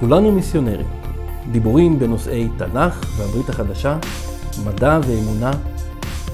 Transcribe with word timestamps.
כולנו 0.00 0.32
מיסיונרים. 0.32 0.86
דיבורים 1.52 1.98
בנושאי 1.98 2.48
תנ"ך 2.58 3.18
והברית 3.18 3.48
החדשה, 3.48 3.98
מדע 4.64 4.98
ואמונה, 5.06 5.50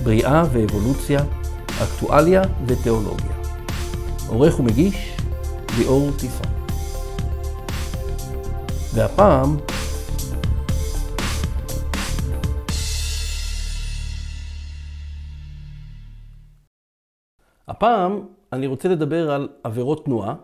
בריאה 0.04 0.42
ואבולוציה, 0.52 1.20
אקטואליה 1.82 2.42
ותיאולוגיה. 2.66 3.32
עורך 4.28 4.60
ומגיש, 4.60 5.16
ליאור 5.78 6.10
טיסון. 6.18 6.46
והפעם, 8.94 9.56
הפעם 17.68 18.20
אני 18.52 18.66
רוצה 18.66 18.88
לדבר 18.88 19.30
על 19.30 19.48
עבירות 19.64 20.04
תנועה, 20.04 20.34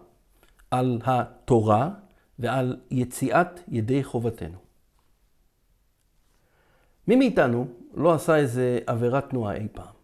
על 0.70 0.98
התורה 1.04 1.88
ועל 2.42 2.76
יציאת 2.90 3.60
ידי 3.68 4.04
חובתנו. 4.04 4.58
מי 7.08 7.16
מאיתנו 7.16 7.66
לא 7.94 8.12
עשה 8.12 8.36
איזה 8.36 8.78
עבירת 8.86 9.30
תנועה 9.30 9.54
אי 9.54 9.68
פעם? 9.72 9.94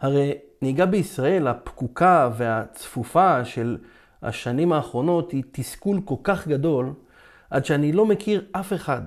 הרי 0.00 0.32
נהיגה 0.62 0.86
בישראל, 0.86 1.46
הפקוקה 1.46 2.30
והצפופה 2.36 3.44
של 3.44 3.78
השנים 4.22 4.72
האחרונות 4.72 5.32
היא 5.32 5.42
תסכול 5.52 6.00
כל 6.04 6.14
כך 6.22 6.48
גדול, 6.48 6.92
עד 7.50 7.64
שאני 7.64 7.92
לא 7.92 8.06
מכיר 8.06 8.44
אף 8.52 8.72
אחד 8.72 9.02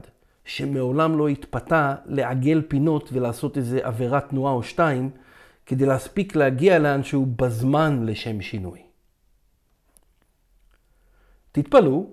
שמעולם 0.46 1.18
לא 1.18 1.28
התפתה 1.28 1.96
לעגל 2.06 2.62
פינות 2.68 3.10
ולעשות 3.14 3.58
איזה 3.58 3.80
עבירת 3.84 4.30
תנועה 4.30 4.54
או 4.54 4.64
שתיים, 4.64 5.10
כדי 5.66 5.86
להספיק 5.86 6.36
להגיע 6.36 6.80
לאנשהו 6.80 7.26
בזמן 7.26 8.06
לשם 8.06 8.42
שינוי. 8.42 8.87
תתפלאו, 11.58 12.06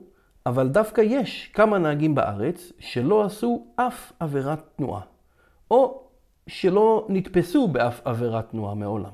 אבל 0.46 0.68
דווקא 0.68 1.00
יש 1.00 1.50
כמה 1.54 1.78
נהגים 1.78 2.14
בארץ 2.14 2.72
שלא 2.78 3.24
עשו 3.24 3.66
אף 3.76 4.12
עבירת 4.20 4.60
תנועה, 4.76 5.00
או 5.70 6.02
שלא 6.46 7.06
נתפסו 7.08 7.68
באף 7.68 8.00
עבירת 8.04 8.50
תנועה 8.50 8.74
מעולם. 8.74 9.10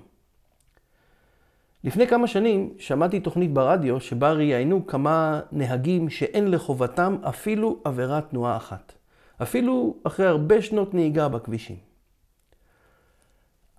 לפני 1.84 2.06
כמה 2.06 2.26
שנים 2.26 2.74
שמעתי 2.78 3.20
תוכנית 3.20 3.52
ברדיו 3.52 4.00
שבה 4.00 4.32
ראיינו 4.32 4.86
כמה 4.86 5.40
נהגים 5.52 6.10
שאין 6.10 6.50
לחובתם 6.50 7.16
אפילו 7.22 7.78
עבירת 7.84 8.30
תנועה 8.30 8.56
אחת. 8.56 8.92
אפילו 9.42 9.96
אחרי 10.04 10.26
הרבה 10.26 10.62
שנות 10.62 10.94
נהיגה 10.94 11.28
בכבישים. 11.28 11.76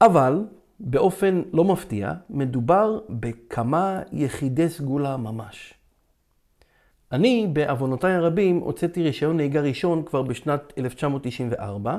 אבל 0.02 0.46
באופן 0.80 1.42
לא 1.54 1.64
מפתיע, 1.64 2.14
מדובר 2.30 3.00
בכמה 3.10 4.02
יחידי 4.12 4.70
סגולה 4.70 5.18
ממש. 5.18 5.81
אני, 7.12 7.48
בעוונותיי 7.54 8.14
הרבים, 8.14 8.58
הוצאתי 8.58 9.04
רישיון 9.04 9.38
נהיגה 9.38 9.62
ראשון 9.62 10.04
כבר 10.04 10.22
בשנת 10.22 10.74
1994, 10.78 11.98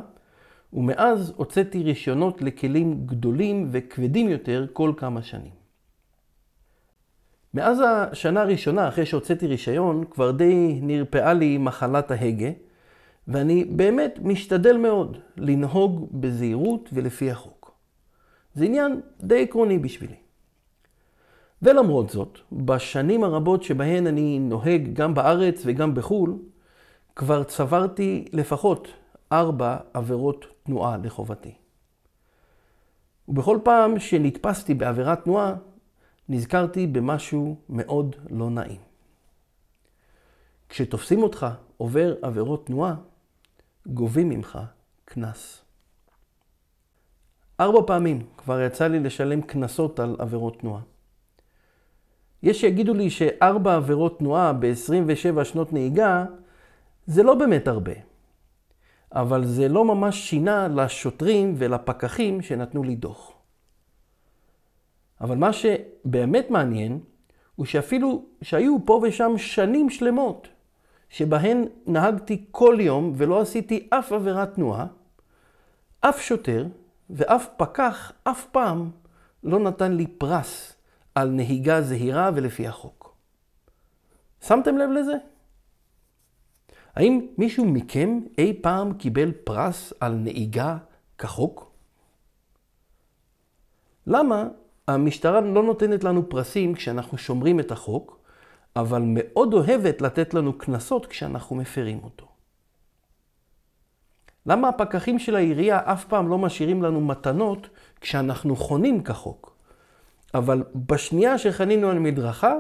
ומאז 0.72 1.32
הוצאתי 1.36 1.82
רישיונות 1.82 2.42
לכלים 2.42 3.06
גדולים 3.06 3.68
וכבדים 3.70 4.28
יותר 4.28 4.66
כל 4.72 4.92
כמה 4.96 5.22
שנים. 5.22 5.62
מאז 7.54 7.82
השנה 7.86 8.42
הראשונה, 8.42 8.88
אחרי 8.88 9.06
שהוצאתי 9.06 9.46
רישיון, 9.46 10.04
כבר 10.10 10.30
די 10.30 10.78
נרפאה 10.82 11.32
לי 11.32 11.58
מחלת 11.58 12.10
ההגה, 12.10 12.50
ואני 13.28 13.64
באמת 13.64 14.18
משתדל 14.22 14.76
מאוד 14.76 15.18
לנהוג 15.36 16.08
בזהירות 16.20 16.88
ולפי 16.92 17.30
החוק. 17.30 17.74
זה 18.54 18.64
עניין 18.64 19.00
די 19.20 19.42
עקרוני 19.42 19.78
בשבילי. 19.78 20.21
ולמרות 21.62 22.10
זאת, 22.10 22.38
בשנים 22.52 23.24
הרבות 23.24 23.62
שבהן 23.62 24.06
אני 24.06 24.38
נוהג 24.38 24.92
גם 24.92 25.14
בארץ 25.14 25.62
וגם 25.64 25.94
בחו"ל, 25.94 26.38
כבר 27.16 27.44
צברתי 27.44 28.24
לפחות 28.32 28.88
ארבע 29.32 29.76
עבירות 29.94 30.46
תנועה 30.62 30.96
לחובתי. 30.96 31.54
ובכל 33.28 33.58
פעם 33.64 33.98
שנתפסתי 33.98 34.74
בעבירת 34.74 35.24
תנועה, 35.24 35.54
נזכרתי 36.28 36.86
במשהו 36.86 37.56
מאוד 37.68 38.16
לא 38.30 38.50
נעים. 38.50 38.80
כשתופסים 40.68 41.22
אותך 41.22 41.46
עובר 41.76 42.14
עבירות 42.22 42.66
תנועה, 42.66 42.94
גובים 43.86 44.28
ממך 44.28 44.58
קנס. 45.04 45.64
ארבע 47.60 47.80
פעמים 47.86 48.26
כבר 48.36 48.60
יצא 48.60 48.86
לי 48.86 49.00
לשלם 49.00 49.42
קנסות 49.42 50.00
על 50.00 50.16
עבירות 50.18 50.60
תנועה. 50.60 50.80
יש 52.42 52.60
שיגידו 52.60 52.94
לי 52.94 53.10
שארבע 53.10 53.76
עבירות 53.76 54.18
תנועה 54.18 54.52
ב-27 54.52 55.44
שנות 55.44 55.72
נהיגה 55.72 56.24
זה 57.06 57.22
לא 57.22 57.34
באמת 57.34 57.68
הרבה. 57.68 57.92
אבל 59.14 59.44
זה 59.44 59.68
לא 59.68 59.84
ממש 59.84 60.30
שינה 60.30 60.68
לשוטרים 60.68 61.54
ולפקחים 61.58 62.42
שנתנו 62.42 62.82
לי 62.82 62.94
דוח. 62.94 63.32
אבל 65.20 65.36
מה 65.36 65.52
שבאמת 65.52 66.50
מעניין 66.50 67.00
הוא 67.56 67.66
שאפילו 67.66 68.24
שהיו 68.42 68.76
פה 68.84 69.00
ושם 69.02 69.32
שנים 69.36 69.90
שלמות 69.90 70.48
שבהן 71.08 71.64
נהגתי 71.86 72.44
כל 72.50 72.76
יום 72.80 73.12
ולא 73.16 73.40
עשיתי 73.40 73.88
אף 73.90 74.12
עבירת 74.12 74.54
תנועה, 74.54 74.86
אף 76.00 76.20
שוטר 76.20 76.66
ואף 77.10 77.48
פקח 77.56 78.12
אף 78.24 78.46
פעם 78.46 78.90
לא 79.44 79.58
נתן 79.58 79.92
לי 79.92 80.06
פרס 80.06 80.74
על 81.14 81.28
נהיגה 81.28 81.82
זהירה 81.82 82.30
ולפי 82.34 82.66
החוק. 82.66 83.16
שמתם 84.40 84.78
לב 84.78 84.90
לזה? 84.90 85.14
האם 86.94 87.26
מישהו 87.38 87.64
מכם 87.64 88.20
אי 88.38 88.58
פעם 88.62 88.94
קיבל 88.94 89.32
פרס 89.44 89.92
על 90.00 90.14
נהיגה 90.14 90.76
כחוק? 91.18 91.72
למה 94.06 94.48
המשטרה 94.88 95.40
לא 95.40 95.62
נותנת 95.62 96.04
לנו 96.04 96.28
פרסים 96.28 96.74
כשאנחנו 96.74 97.18
שומרים 97.18 97.60
את 97.60 97.70
החוק, 97.70 98.18
אבל 98.76 99.02
מאוד 99.06 99.54
אוהבת 99.54 100.00
לתת 100.02 100.34
לנו 100.34 100.58
קנסות 100.58 101.06
כשאנחנו 101.06 101.56
מפרים 101.56 102.00
אותו? 102.04 102.26
למה 104.46 104.68
הפקחים 104.68 105.18
של 105.18 105.36
העירייה 105.36 105.80
אף 105.84 106.04
פעם 106.04 106.28
לא 106.28 106.38
משאירים 106.38 106.82
לנו 106.82 107.00
מתנות 107.00 107.68
כשאנחנו 108.00 108.56
חונים 108.56 109.02
כחוק? 109.02 109.51
אבל 110.34 110.62
בשנייה 110.74 111.38
שחנינו 111.38 111.88
על 111.90 111.98
מדרכה, 111.98 112.54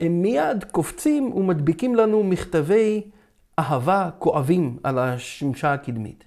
הם 0.00 0.22
מיד 0.22 0.64
קופצים 0.70 1.32
ומדביקים 1.32 1.94
לנו 1.94 2.24
מכתבי 2.24 3.10
אהבה 3.58 4.10
כואבים 4.18 4.78
על 4.82 4.98
השמשה 4.98 5.72
הקדמית. 5.72 6.24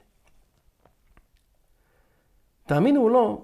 תאמינו 2.65 3.01
או 3.03 3.09
לא, 3.09 3.41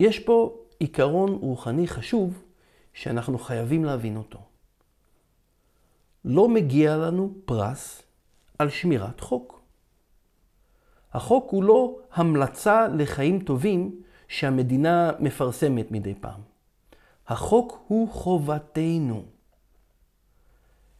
יש 0.00 0.18
פה 0.18 0.58
עיקרון 0.78 1.30
רוחני 1.32 1.88
חשוב 1.88 2.44
שאנחנו 2.92 3.38
חייבים 3.38 3.84
להבין 3.84 4.16
אותו. 4.16 4.38
לא 6.24 6.48
מגיע 6.48 6.96
לנו 6.96 7.34
פרס 7.44 8.02
על 8.58 8.68
שמירת 8.68 9.20
חוק. 9.20 9.60
החוק 11.12 11.50
הוא 11.50 11.64
לא 11.64 11.98
המלצה 12.12 12.88
לחיים 12.88 13.40
טובים 13.40 14.02
שהמדינה 14.28 15.12
מפרסמת 15.20 15.90
מדי 15.90 16.14
פעם. 16.20 16.51
החוק 17.32 17.84
הוא 17.88 18.08
חובתנו. 18.08 19.22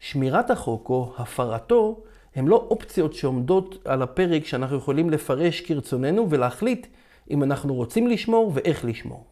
שמירת 0.01 0.51
החוק 0.51 0.89
או 0.89 1.15
הפרתו 1.19 2.03
הם 2.35 2.49
לא 2.49 2.67
אופציות 2.71 3.15
שעומדות 3.15 3.87
על 3.87 4.03
הפרק 4.03 4.45
שאנחנו 4.45 4.77
יכולים 4.77 5.11
לפרש 5.11 5.61
כרצוננו 5.61 6.31
ולהחליט 6.31 6.87
אם 7.31 7.43
אנחנו 7.43 7.75
רוצים 7.75 8.07
לשמור 8.07 8.51
ואיך 8.55 8.85
לשמור. 8.85 9.27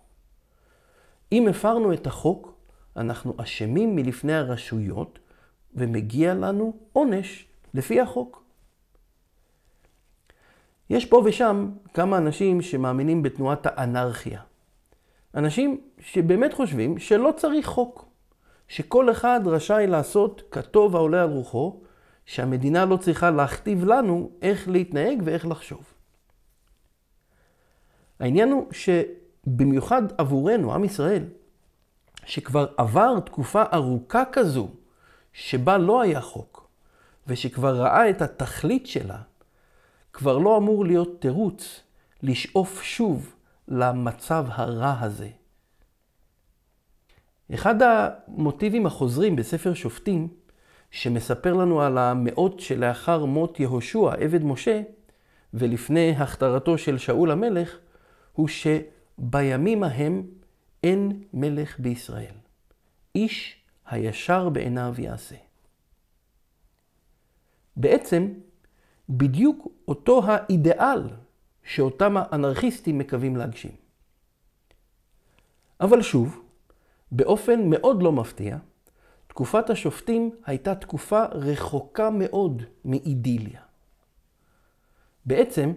אם 1.32 1.48
הפרנו 1.48 1.92
את 1.92 2.06
החוק, 2.06 2.54
אנחנו 2.96 3.34
אשמים 3.36 3.96
מלפני 3.96 4.34
הרשויות 4.34 5.18
ומגיע 5.74 6.34
לנו 6.34 6.76
עונש 6.92 7.46
לפי 7.74 8.00
החוק. 8.00 8.44
יש 10.90 11.04
פה 11.04 11.22
ושם 11.24 11.70
כמה 11.94 12.18
אנשים 12.18 12.62
שמאמינים 12.62 13.22
בתנועת 13.22 13.66
האנרכיה. 13.66 14.40
אנשים 15.34 15.80
שבאמת 15.98 16.54
חושבים 16.54 16.98
שלא 16.98 17.32
צריך 17.36 17.66
חוק, 17.66 18.08
שכל 18.68 19.10
אחד 19.10 19.40
רשאי 19.46 19.86
לעשות 19.86 20.42
כטוב 20.50 20.96
העולה 20.96 21.22
על 21.22 21.30
רוחו, 21.30 21.80
שהמדינה 22.26 22.84
לא 22.84 22.96
צריכה 22.96 23.30
להכתיב 23.30 23.84
לנו 23.84 24.30
איך 24.42 24.68
להתנהג 24.68 25.22
ואיך 25.24 25.46
לחשוב. 25.46 25.84
העניין 28.20 28.50
הוא 28.50 28.66
שבמיוחד 28.72 30.02
עבורנו, 30.18 30.74
עם 30.74 30.84
ישראל, 30.84 31.24
שכבר 32.24 32.66
עבר 32.76 33.20
תקופה 33.20 33.62
ארוכה 33.72 34.22
כזו, 34.32 34.68
שבה 35.32 35.78
לא 35.78 36.00
היה 36.00 36.20
חוק, 36.20 36.68
ושכבר 37.26 37.76
ראה 37.76 38.10
את 38.10 38.22
התכלית 38.22 38.86
שלה, 38.86 39.18
כבר 40.12 40.38
לא 40.38 40.56
אמור 40.56 40.84
להיות 40.84 41.20
תירוץ 41.20 41.80
לשאוף 42.22 42.82
שוב 42.82 43.34
למצב 43.70 44.46
הרע 44.48 44.96
הזה. 45.00 45.28
אחד 47.54 47.74
המוטיבים 47.82 48.86
החוזרים 48.86 49.36
בספר 49.36 49.74
שופטים 49.74 50.28
שמספר 50.90 51.54
לנו 51.54 51.82
על 51.82 51.98
המאות 51.98 52.60
שלאחר 52.60 53.24
מות 53.24 53.60
יהושע, 53.60 54.12
עבד 54.20 54.44
משה, 54.44 54.82
ולפני 55.54 56.14
הכתרתו 56.16 56.78
של 56.78 56.98
שאול 56.98 57.30
המלך, 57.30 57.78
הוא 58.32 58.48
שבימים 58.48 59.82
ההם 59.82 60.26
אין 60.82 61.22
מלך 61.34 61.80
בישראל. 61.80 62.34
איש 63.14 63.56
הישר 63.86 64.48
בעיניו 64.48 64.94
יעשה. 64.98 65.36
בעצם, 67.76 68.28
בדיוק 69.08 69.68
אותו 69.88 70.22
האידיאל 70.26 71.02
שאותם 71.70 72.16
האנרכיסטים 72.16 72.98
מקווים 72.98 73.36
להגשים. 73.36 73.72
אבל 75.80 76.02
שוב, 76.02 76.42
באופן 77.12 77.60
מאוד 77.70 78.02
לא 78.02 78.12
מפתיע, 78.12 78.56
תקופת 79.26 79.70
השופטים 79.70 80.30
הייתה 80.46 80.74
תקופה 80.74 81.24
רחוקה 81.24 82.10
מאוד 82.10 82.62
מאידיליה. 82.84 83.60
בעצם, 85.26 85.72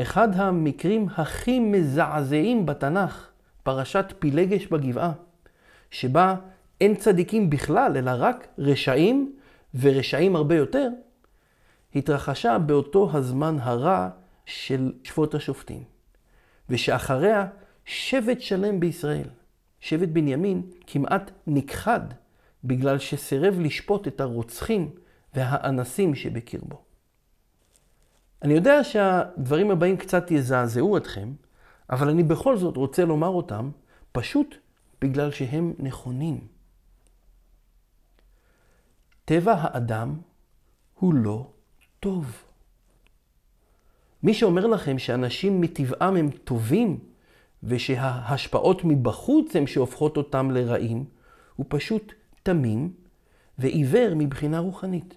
אחד 0.00 0.28
המקרים 0.34 1.08
הכי 1.16 1.60
מזעזעים 1.60 2.66
בתנ"ך, 2.66 3.30
פרשת 3.62 4.06
פילגש 4.18 4.66
בגבעה, 4.66 5.12
שבה 5.90 6.34
אין 6.80 6.94
צדיקים 6.94 7.50
בכלל, 7.50 7.96
אלא 7.96 8.12
רק 8.14 8.48
רשעים, 8.58 9.36
ורשעים 9.80 10.36
הרבה 10.36 10.56
יותר, 10.56 10.88
התרחשה 11.94 12.58
באותו 12.58 13.10
הזמן 13.12 13.56
הרע 13.60 14.08
של 14.48 14.92
שפוט 15.04 15.34
השופטים. 15.34 15.84
ושאחריה 16.68 17.46
שבט 17.84 18.40
שלם 18.40 18.80
בישראל, 18.80 19.28
שבט 19.80 20.08
בנימין, 20.08 20.62
כמעט 20.86 21.30
נכחד 21.46 22.00
בגלל 22.64 22.98
שסירב 22.98 23.60
לשפוט 23.60 24.08
את 24.08 24.20
הרוצחים 24.20 24.90
והאנסים 25.34 26.14
שבקרבו. 26.14 26.82
אני 28.42 28.54
יודע 28.54 28.84
שהדברים 28.84 29.70
הבאים 29.70 29.96
קצת 29.96 30.30
יזעזעו 30.30 30.96
אתכם, 30.96 31.32
אבל 31.90 32.08
אני 32.08 32.22
בכל 32.22 32.56
זאת 32.56 32.76
רוצה 32.76 33.04
לומר 33.04 33.28
אותם 33.28 33.70
פשוט 34.12 34.54
בגלל 35.00 35.30
שהם 35.30 35.74
נכונים. 35.78 36.46
טבע 39.24 39.54
האדם 39.58 40.20
הוא 40.94 41.14
לא 41.14 41.50
טוב. 42.00 42.47
מי 44.22 44.34
שאומר 44.34 44.66
לכם 44.66 44.98
שאנשים 44.98 45.60
מטבעם 45.60 46.16
הם 46.16 46.30
טובים 46.30 46.98
ושההשפעות 47.62 48.84
מבחוץ 48.84 49.56
הן 49.56 49.66
שהופכות 49.66 50.16
אותם 50.16 50.50
לרעים, 50.50 51.04
הוא 51.56 51.66
פשוט 51.68 52.12
תמים 52.42 52.92
ועיוור 53.58 54.14
מבחינה 54.16 54.58
רוחנית. 54.58 55.14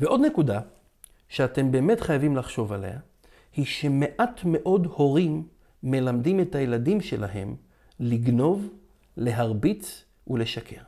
ועוד 0.00 0.20
נקודה 0.20 0.60
שאתם 1.28 1.72
באמת 1.72 2.00
חייבים 2.00 2.36
לחשוב 2.36 2.72
עליה, 2.72 2.98
היא 3.56 3.64
שמעט 3.64 4.40
מאוד 4.44 4.86
הורים 4.86 5.48
מלמדים 5.82 6.40
את 6.40 6.54
הילדים 6.54 7.00
שלהם 7.00 7.56
לגנוב, 8.00 8.68
להרביץ 9.16 10.04
ולשקר. 10.26 10.82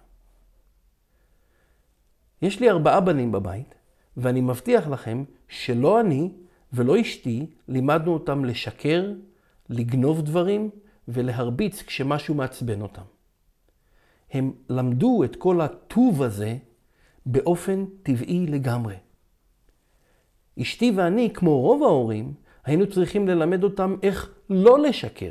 יש 2.43 2.61
לי 2.61 2.71
ארבעה 2.71 3.01
בנים 3.01 3.33
בבית, 3.33 3.75
ואני 4.17 4.41
מבטיח 4.41 4.89
לכם 4.89 5.25
שלא 5.49 6.01
אני 6.01 6.31
ולא 6.75 7.01
אשתי 7.01 7.47
לימדנו 7.69 8.13
אותם 8.13 8.45
לשקר, 8.45 9.13
לגנוב 9.69 10.23
דברים 10.23 10.71
ולהרביץ 11.09 11.83
כשמשהו 11.83 12.35
מעצבן 12.35 12.81
אותם. 12.81 13.03
הם 14.31 14.53
למדו 14.69 15.25
את 15.25 15.37
כל 15.37 15.61
הטוב 15.61 16.23
הזה 16.23 16.57
באופן 17.27 17.85
טבעי 18.03 18.47
לגמרי. 18.47 18.97
אשתי 20.63 20.93
ואני, 20.97 21.31
כמו 21.35 21.61
רוב 21.61 21.83
ההורים, 21.83 22.35
היינו 22.65 22.91
צריכים 22.91 23.29
ללמד 23.29 23.65
אותם 23.65 23.97
איך 24.03 24.35
לא 24.51 24.79
לשקר, 24.79 25.31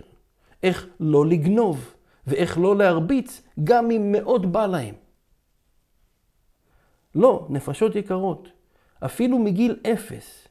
איך 0.64 0.88
לא 1.00 1.26
לגנוב 1.26 1.94
ואיך 2.28 2.58
לא 2.58 2.76
להרביץ, 2.76 3.42
גם 3.64 3.92
אם 3.92 4.12
מאוד 4.12 4.54
בא 4.54 4.66
להם. 4.66 4.96
לא, 7.16 7.48
נפשות 7.50 7.96
יקרות, 7.96 8.48
אפילו 9.06 9.40
מגיל 9.40 9.80
אפס, 9.94 10.43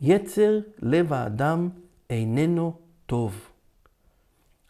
יצר 0.00 0.58
לב 0.78 1.12
האדם 1.12 1.68
איננו 2.10 2.76
טוב. 3.06 3.50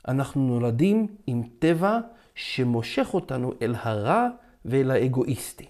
אנחנו 0.09 0.47
נולדים 0.47 1.07
עם 1.27 1.43
טבע 1.59 1.99
שמושך 2.35 3.15
אותנו 3.15 3.53
אל 3.63 3.75
הרע 3.79 4.29
ואל 4.65 4.91
האגואיסטי. 4.91 5.67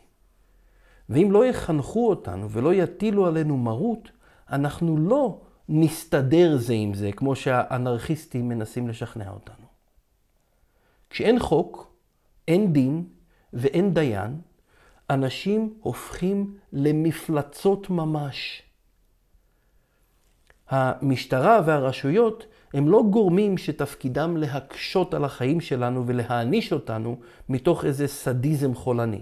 ואם 1.09 1.33
לא 1.33 1.47
יחנכו 1.47 2.09
אותנו 2.09 2.51
ולא 2.51 2.75
יטילו 2.75 3.27
עלינו 3.27 3.57
מרות, 3.57 4.11
אנחנו 4.51 4.97
לא 4.97 5.41
נסתדר 5.69 6.57
זה 6.57 6.73
עם 6.73 6.95
זה, 6.95 7.13
כמו 7.13 7.37
שהאנרכיסטים 7.37 8.49
מנסים 8.49 8.89
לשכנע 8.89 9.31
אותנו. 9.31 9.67
כשאין 11.11 11.39
חוק, 11.39 11.93
אין 12.49 12.73
דין 12.73 13.05
ואין 13.53 13.95
דיין, 13.95 14.41
אנשים 15.11 15.75
הופכים 15.81 16.57
למפלצות 16.73 17.91
ממש. 17.91 18.63
המשטרה 20.69 21.61
והרשויות 21.67 22.47
הם 22.75 22.89
לא 22.89 23.03
גורמים 23.11 23.59
שתפקידם 23.59 24.37
להקשות 24.37 25.15
על 25.15 25.25
החיים 25.25 25.61
שלנו 25.61 26.07
ולהעניש 26.07 26.73
אותנו 26.73 27.17
מתוך 27.49 27.85
איזה 27.85 28.07
סדיזם 28.07 28.75
חולני. 28.75 29.21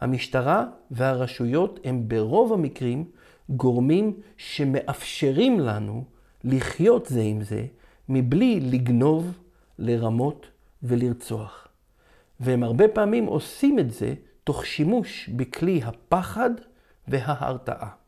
המשטרה 0.00 0.64
והרשויות 0.90 1.80
הם 1.84 2.08
ברוב 2.08 2.52
המקרים 2.52 3.04
גורמים 3.48 4.20
שמאפשרים 4.36 5.60
לנו 5.60 6.04
לחיות 6.44 7.06
זה 7.06 7.20
עם 7.20 7.42
זה 7.42 7.66
מבלי 8.08 8.60
לגנוב, 8.60 9.38
לרמות 9.78 10.46
ולרצוח. 10.82 11.68
והם 12.40 12.62
הרבה 12.62 12.88
פעמים 12.88 13.26
עושים 13.26 13.78
את 13.78 13.90
זה 13.90 14.14
תוך 14.44 14.66
שימוש 14.66 15.28
בכלי 15.28 15.80
הפחד 15.84 16.50
וההרתעה. 17.08 18.01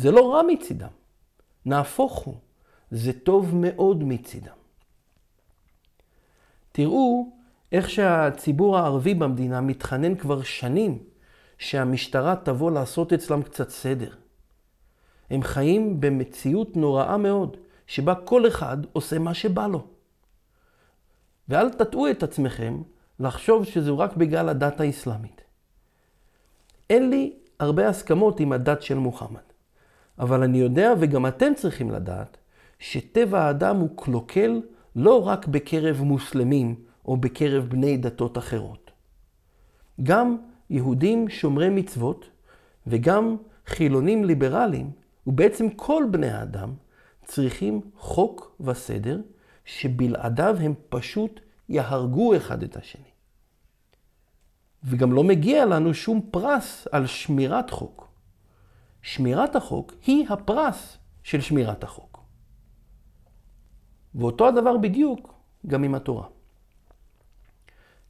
זה 0.00 0.10
לא 0.10 0.34
רע 0.34 0.42
מצידם, 0.42 0.88
נהפוך 1.64 2.18
הוא, 2.18 2.34
זה 2.90 3.12
טוב 3.12 3.54
מאוד 3.54 4.04
מצידם. 4.04 4.58
תראו 6.72 7.32
איך 7.72 7.90
שהציבור 7.90 8.78
הערבי 8.78 9.14
במדינה 9.14 9.60
מתחנן 9.60 10.14
כבר 10.14 10.42
שנים 10.42 10.98
שהמשטרה 11.58 12.36
תבוא 12.36 12.70
לעשות 12.70 13.12
אצלם 13.12 13.42
קצת 13.42 13.70
סדר. 13.70 14.14
הם 15.30 15.42
חיים 15.42 16.00
במציאות 16.00 16.76
נוראה 16.76 17.16
מאוד, 17.16 17.56
שבה 17.86 18.14
כל 18.14 18.48
אחד 18.48 18.76
עושה 18.92 19.18
מה 19.18 19.34
שבא 19.34 19.66
לו. 19.66 19.86
ואל 21.48 21.70
תטעו 21.70 22.10
את 22.10 22.22
עצמכם 22.22 22.82
לחשוב 23.20 23.64
שזהו 23.64 23.98
רק 23.98 24.16
בגלל 24.16 24.48
הדת 24.48 24.80
האסלאמית. 24.80 25.40
אין 26.90 27.10
לי 27.10 27.32
הרבה 27.58 27.88
הסכמות 27.88 28.40
עם 28.40 28.52
הדת 28.52 28.82
של 28.82 28.94
מוחמד, 28.94 29.49
אבל 30.20 30.42
אני 30.42 30.58
יודע, 30.58 30.92
וגם 31.00 31.26
אתם 31.26 31.52
צריכים 31.56 31.90
לדעת, 31.90 32.36
שטבע 32.78 33.40
האדם 33.40 33.76
הוא 33.76 33.88
קלוקל 33.96 34.60
לא 34.96 35.26
רק 35.26 35.46
בקרב 35.46 36.02
מוסלמים 36.02 36.74
או 37.04 37.16
בקרב 37.16 37.64
בני 37.68 37.96
דתות 37.96 38.38
אחרות. 38.38 38.90
גם 40.02 40.36
יהודים 40.70 41.28
שומרי 41.28 41.68
מצוות 41.68 42.30
וגם 42.86 43.36
חילונים 43.66 44.24
ליברליים, 44.24 44.90
ובעצם 45.26 45.70
כל 45.70 46.04
בני 46.10 46.30
האדם, 46.30 46.74
צריכים 47.24 47.80
חוק 47.96 48.56
וסדר 48.60 49.20
שבלעדיו 49.64 50.56
הם 50.60 50.74
פשוט 50.88 51.40
יהרגו 51.68 52.36
אחד 52.36 52.62
את 52.62 52.76
השני. 52.76 53.10
וגם 54.84 55.12
לא 55.12 55.24
מגיע 55.24 55.64
לנו 55.64 55.94
שום 55.94 56.20
פרס 56.30 56.86
על 56.92 57.06
שמירת 57.06 57.70
חוק. 57.70 58.09
שמירת 59.02 59.56
החוק 59.56 59.92
היא 60.06 60.26
הפרס 60.28 60.98
של 61.22 61.40
שמירת 61.40 61.84
החוק. 61.84 62.20
ואותו 64.14 64.48
הדבר 64.48 64.76
בדיוק 64.76 65.34
גם 65.66 65.84
עם 65.84 65.94
התורה. 65.94 66.26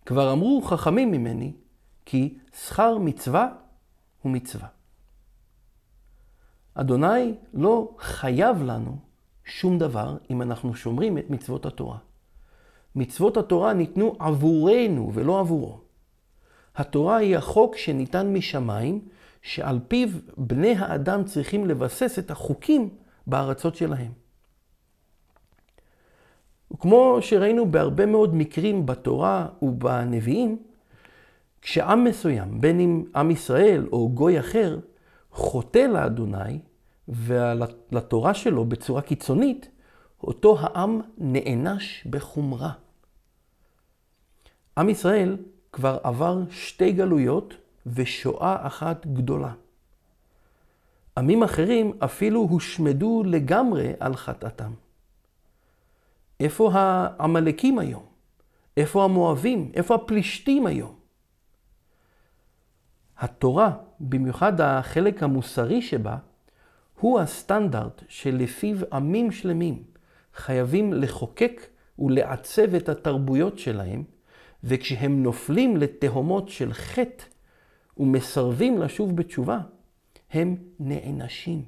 כבר 0.06 0.32
אמרו 0.32 0.62
חכמים 0.62 1.11
ממני 1.11 1.52
כי 2.04 2.38
שכר 2.52 2.99
מצווה 2.99 3.49
הוא 4.23 4.32
מצווה. 4.32 4.68
אדוני 6.75 7.35
לא 7.54 7.94
חייב 7.99 8.62
לנו 8.62 8.99
שום 9.44 9.78
דבר 9.78 10.16
אם 10.30 10.42
אנחנו 10.42 10.75
שומרים 10.75 11.18
את 11.18 11.30
מצוות 11.30 11.66
התורה. 11.66 11.99
מצוות 12.94 13.37
התורה 13.37 13.73
ניתנו 13.73 14.16
עבורנו 14.18 15.11
ולא 15.14 15.40
עבורו. 15.40 15.80
התורה 16.76 17.16
היא 17.16 17.37
החוק 17.37 17.76
שניתן 17.76 18.32
משמיים, 18.32 19.09
שעל 19.42 19.80
פיו 19.88 20.09
בני 20.37 20.75
האדם 20.78 21.25
צריכים 21.25 21.66
לבסס 21.66 22.18
את 22.18 22.30
החוקים 22.30 22.88
בארצות 23.26 23.75
שלהם. 23.75 24.12
וכמו 26.73 27.18
שראינו 27.20 27.70
בהרבה 27.70 28.06
מאוד 28.06 28.35
מקרים 28.35 28.87
בתורה 28.87 29.49
ובנביאים, 29.62 30.62
כשעם 31.62 32.04
מסוים, 32.04 32.61
בין 32.61 32.80
אם 32.80 33.04
עם 33.16 33.30
ישראל 33.30 33.87
או 33.92 34.09
גוי 34.09 34.40
אחר, 34.40 34.78
חוטא 35.32 35.78
לאדוני 35.78 36.59
ולתורה 37.09 38.35
שלו 38.35 38.64
בצורה 38.64 39.02
קיצונית, 39.02 39.68
אותו 40.25 40.59
העם 40.61 41.00
נענש 41.18 42.06
בחומרה. 42.11 42.73
עם 44.78 44.88
ישראל 44.88 45.37
כבר 45.73 45.99
עבר 46.02 46.42
שתי 46.50 46.92
גלויות 46.92 47.54
ושואה 47.87 48.66
אחת 48.66 49.06
גדולה. 49.06 49.52
עמים 51.18 51.42
אחרים 51.42 51.92
אפילו 51.99 52.40
הושמדו 52.40 53.22
לגמרי 53.26 53.92
על 54.00 54.16
חטאתם. 54.16 54.72
איפה 56.40 56.70
העמלקים 56.72 57.78
היום? 57.78 58.04
איפה 58.76 59.04
המואבים? 59.04 59.72
איפה 59.75 59.94
הפלישתים 59.94 60.66
היום? 60.66 60.94
התורה, 63.18 63.72
במיוחד 64.00 64.60
החלק 64.60 65.22
המוסרי 65.22 65.82
שבה, 65.82 66.16
הוא 67.00 67.20
הסטנדרט 67.20 68.02
שלפיו 68.08 68.76
עמים 68.92 69.32
שלמים 69.32 69.82
חייבים 70.34 70.92
לחוקק 70.92 71.66
ולעצב 71.99 72.75
את 72.75 72.88
התרבויות 72.88 73.58
שלהם, 73.58 74.04
וכשהם 74.64 75.22
נופלים 75.22 75.76
לתהומות 75.76 76.49
של 76.49 76.72
חטא 76.72 77.25
ומסרבים 77.97 78.78
לשוב 78.78 79.16
בתשובה, 79.16 79.59
הם 80.30 80.56
נענשים. 80.80 81.64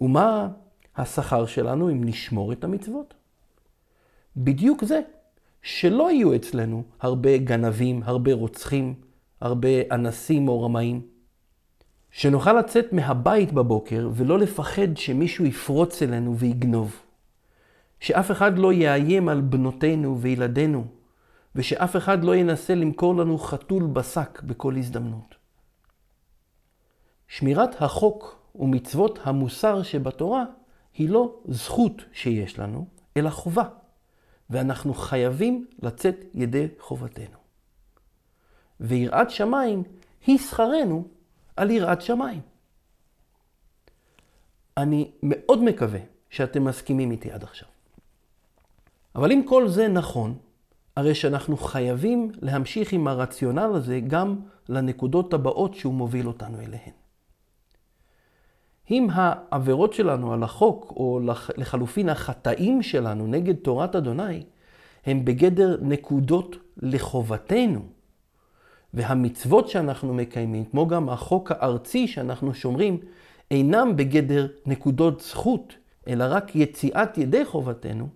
ומה 0.00 0.48
השכר 0.96 1.46
שלנו 1.46 1.90
אם 1.90 2.04
נשמור 2.04 2.52
את 2.52 2.64
המצוות? 2.64 3.14
בדיוק 4.36 4.84
זה, 4.84 5.00
שלא 5.62 6.10
יהיו 6.10 6.34
אצלנו 6.36 6.82
הרבה 7.00 7.38
גנבים, 7.38 8.02
הרבה 8.04 8.34
רוצחים, 8.34 8.94
הרבה 9.40 9.68
אנסים 9.90 10.48
או 10.48 10.62
רמאים. 10.62 11.02
שנוכל 12.10 12.52
לצאת 12.52 12.92
מהבית 12.92 13.52
בבוקר 13.52 14.10
ולא 14.14 14.38
לפחד 14.38 14.96
שמישהו 14.96 15.46
יפרוץ 15.46 16.02
אלינו 16.02 16.36
ויגנוב. 16.36 16.96
שאף 18.00 18.30
אחד 18.30 18.58
לא 18.58 18.72
יאיים 18.72 19.28
על 19.28 19.40
בנותינו 19.40 20.20
וילדינו, 20.20 20.84
ושאף 21.54 21.96
אחד 21.96 22.24
לא 22.24 22.36
ינסה 22.36 22.74
למכור 22.74 23.16
לנו 23.16 23.38
חתול 23.38 23.86
בשק 23.86 24.42
בכל 24.42 24.76
הזדמנות. 24.76 25.34
שמירת 27.28 27.82
החוק 27.82 28.38
ומצוות 28.54 29.18
המוסר 29.22 29.82
שבתורה 29.82 30.44
היא 30.94 31.08
לא 31.08 31.40
זכות 31.48 32.02
שיש 32.12 32.58
לנו, 32.58 32.86
אלא 33.16 33.30
חובה, 33.30 33.64
ואנחנו 34.50 34.94
חייבים 34.94 35.66
לצאת 35.82 36.16
ידי 36.34 36.68
חובתנו. 36.78 37.38
ויראת 38.80 39.30
שמיים 39.30 39.82
היא 40.26 40.38
שכרנו 40.38 41.08
על 41.56 41.70
יראת 41.70 42.02
שמיים. 42.02 42.40
אני 44.76 45.10
מאוד 45.22 45.62
מקווה 45.62 46.00
שאתם 46.30 46.64
מסכימים 46.64 47.10
איתי 47.10 47.30
עד 47.30 47.42
עכשיו. 47.42 47.68
אבל 49.14 49.32
אם 49.32 49.42
כל 49.48 49.68
זה 49.68 49.88
נכון, 49.88 50.38
הרי 50.98 51.14
שאנחנו 51.14 51.56
חייבים 51.56 52.32
להמשיך 52.42 52.92
עם 52.92 53.08
הרציונל 53.08 53.70
הזה 53.74 54.00
גם 54.06 54.36
לנקודות 54.68 55.34
הבאות 55.34 55.74
שהוא 55.74 55.94
מוביל 55.94 56.26
אותנו 56.26 56.60
אליהן. 56.60 56.92
אם 58.90 59.08
העבירות 59.12 59.92
שלנו 59.92 60.32
על 60.32 60.42
החוק, 60.42 60.92
או 60.96 61.20
לחלופין 61.56 62.08
החטאים 62.08 62.82
שלנו 62.82 63.26
נגד 63.26 63.54
תורת 63.54 63.96
אדוני, 63.96 64.42
הם 65.06 65.24
בגדר 65.24 65.78
נקודות 65.82 66.56
לחובתנו, 66.76 67.80
והמצוות 68.94 69.68
שאנחנו 69.68 70.14
מקיימים, 70.14 70.64
כמו 70.64 70.86
גם 70.86 71.08
החוק 71.08 71.52
הארצי 71.52 72.08
שאנחנו 72.08 72.54
שומרים, 72.54 72.98
אינם 73.50 73.96
בגדר 73.96 74.46
נקודות 74.66 75.20
זכות, 75.20 75.74
אלא 76.08 76.24
רק 76.28 76.56
יציאת 76.56 77.18
ידי 77.18 77.44
חובתנו, 77.44 78.08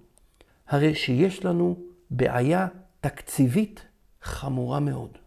הרי 0.69 0.95
שיש 0.95 1.45
לנו 1.45 1.92
בעיה 2.13 2.67
תקציבית 3.01 3.87
חמורה 4.23 4.81
מאוד. 4.81 5.19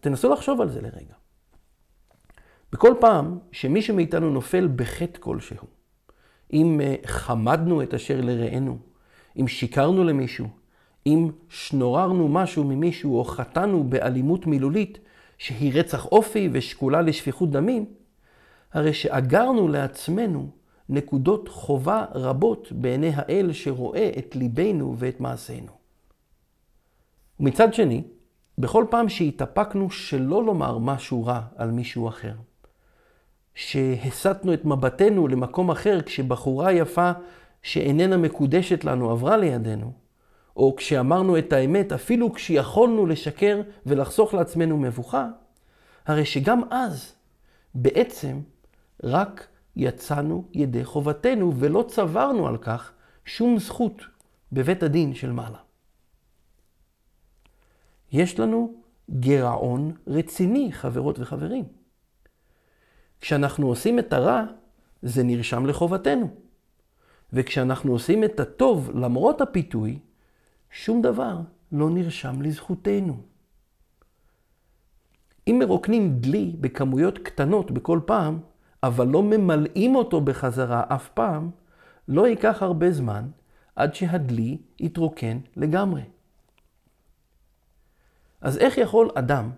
תנסו 0.00 0.32
לחשוב 0.32 0.60
על 0.60 0.68
זה 0.68 0.80
לרגע. 0.80 1.14
בכל 2.72 2.94
פעם 3.00 3.38
שמישהו 3.52 3.96
מאיתנו 3.96 4.30
נופל 4.30 4.68
בחטא 4.76 5.20
כלשהו, 5.20 5.66
אם 6.52 6.80
אה, 6.80 6.94
חמדנו 7.06 7.82
את 7.82 7.94
אשר 7.94 8.20
לרענו, 8.20 8.78
אם 9.40 9.48
שיקרנו 9.48 10.04
למישהו, 10.04 10.48
אם 11.06 11.30
שנוררנו 11.48 12.28
משהו 12.28 12.64
ממישהו 12.64 13.18
או 13.18 13.24
חטאנו 13.24 13.84
באלימות 13.84 14.46
מילולית 14.46 14.98
שהיא 15.38 15.72
רצח 15.74 16.06
אופי 16.06 16.48
ושקולה 16.52 17.02
לשפיכות 17.02 17.50
דמים, 17.50 17.84
הרי 18.72 18.94
שאגרנו 18.94 19.68
לעצמנו 19.68 20.50
נקודות 20.88 21.48
חובה 21.48 22.04
רבות 22.14 22.72
בעיני 22.72 23.10
האל 23.14 23.52
שרואה 23.52 24.10
את 24.18 24.36
ליבנו 24.36 24.94
ואת 24.98 25.20
מעשינו. 25.20 25.72
מצד 27.40 27.74
שני, 27.74 28.02
בכל 28.58 28.84
פעם 28.90 29.08
שהתאפקנו 29.08 29.90
שלא 29.90 30.44
לומר 30.44 30.78
משהו 30.78 31.24
רע 31.24 31.40
על 31.56 31.70
מישהו 31.70 32.08
אחר, 32.08 32.34
שהסטנו 33.54 34.54
את 34.54 34.64
מבטנו 34.64 35.28
למקום 35.28 35.70
אחר 35.70 36.02
כשבחורה 36.02 36.72
יפה 36.72 37.12
שאיננה 37.62 38.16
מקודשת 38.16 38.84
לנו 38.84 39.10
עברה 39.10 39.36
לידינו, 39.36 39.92
או 40.56 40.76
כשאמרנו 40.76 41.38
את 41.38 41.52
האמת, 41.52 41.92
אפילו 41.92 42.32
כשיכולנו 42.32 43.06
לשקר 43.06 43.60
ולחסוך 43.86 44.34
לעצמנו 44.34 44.76
מבוכה, 44.76 45.28
הרי 46.06 46.24
שגם 46.24 46.62
אז 46.70 47.12
בעצם 47.74 48.40
רק 49.04 49.46
יצאנו 49.76 50.44
ידי 50.52 50.84
חובתנו 50.84 51.52
ולא 51.56 51.84
צברנו 51.88 52.46
על 52.46 52.56
כך 52.56 52.92
שום 53.24 53.58
זכות 53.58 54.02
בבית 54.52 54.82
הדין 54.82 55.14
של 55.14 55.32
מעלה. 55.32 55.58
יש 58.12 58.40
לנו 58.40 58.74
גירעון 59.10 59.92
רציני, 60.06 60.72
חברות 60.72 61.18
וחברים. 61.18 61.64
כשאנחנו 63.20 63.66
עושים 63.66 63.98
את 63.98 64.12
הרע, 64.12 64.44
זה 65.02 65.22
נרשם 65.22 65.66
לחובתנו. 65.66 66.28
וכשאנחנו 67.32 67.92
עושים 67.92 68.24
את 68.24 68.40
הטוב 68.40 68.90
למרות 68.94 69.40
הפיתוי, 69.40 69.98
שום 70.70 71.02
דבר 71.02 71.40
לא 71.72 71.90
נרשם 71.90 72.42
לזכותנו. 72.42 73.22
אם 75.48 75.56
מרוקנים 75.58 76.20
דלי 76.20 76.56
בכמויות 76.60 77.18
קטנות 77.18 77.70
בכל 77.70 78.00
פעם, 78.06 78.40
אבל 78.82 79.06
לא 79.06 79.22
ממלאים 79.22 79.96
אותו 79.96 80.20
בחזרה 80.20 80.82
אף 80.88 81.08
פעם, 81.08 81.50
לא 82.08 82.26
ייקח 82.26 82.62
הרבה 82.62 82.90
זמן 82.90 83.28
עד 83.76 83.94
שהדלי 83.94 84.58
יתרוקן 84.80 85.38
לגמרי. 85.56 86.02
אז 88.40 88.58
איך 88.58 88.78
יכול 88.78 89.10
אדם 89.14 89.50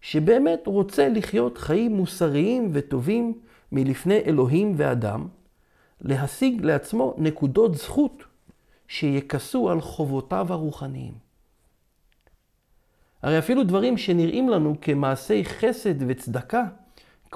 שבאמת 0.00 0.66
רוצה 0.66 1.08
לחיות 1.08 1.58
חיים 1.58 1.92
מוסריים 1.92 2.70
וטובים 2.72 3.38
מלפני 3.72 4.18
אלוהים 4.26 4.72
ואדם, 4.76 5.28
להשיג 6.00 6.62
לעצמו 6.64 7.14
נקודות 7.18 7.74
זכות 7.74 8.24
שיכסו 8.88 9.70
על 9.70 9.80
חובותיו 9.80 10.46
הרוחניים. 10.52 11.14
הרי 13.22 13.38
אפילו 13.38 13.64
דברים 13.64 13.98
שנראים 13.98 14.48
לנו 14.48 14.74
כמעשי 14.80 15.44
חסד 15.44 15.94
וצדקה, 16.08 16.64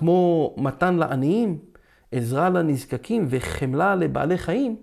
כמו 0.00 0.54
מתן 0.57 0.97
לעניים, 0.97 1.59
עזרה 2.12 2.49
לנזקקים 2.50 3.26
וחמלה 3.30 3.95
לבעלי 3.95 4.38
חיים, 4.38 4.76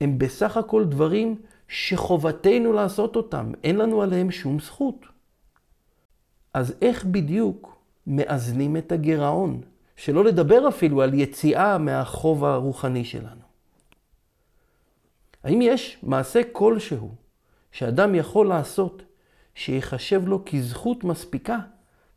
הם 0.00 0.18
בסך 0.18 0.56
הכל 0.56 0.84
דברים 0.84 1.36
שחובתנו 1.68 2.72
לעשות 2.72 3.16
אותם, 3.16 3.52
אין 3.64 3.76
לנו 3.76 4.02
עליהם 4.02 4.30
שום 4.30 4.60
זכות. 4.60 5.06
אז 6.54 6.74
איך 6.82 7.04
בדיוק 7.04 7.76
מאזנים 8.06 8.76
את 8.76 8.92
הגירעון? 8.92 9.60
שלא 9.96 10.24
לדבר 10.24 10.68
אפילו 10.68 11.02
על 11.02 11.14
יציאה 11.14 11.78
מהחוב 11.78 12.44
הרוחני 12.44 13.04
שלנו. 13.04 13.44
האם 15.44 15.62
יש 15.62 15.98
מעשה 16.02 16.40
כלשהו 16.52 17.14
שאדם 17.72 18.14
יכול 18.14 18.48
לעשות 18.48 19.02
שיחשב 19.54 20.22
לו 20.26 20.44
כזכות 20.44 21.04
מספיקה 21.04 21.58